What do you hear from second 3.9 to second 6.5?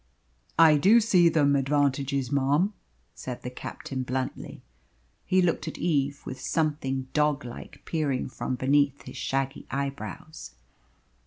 bluntly. He looked at Eve with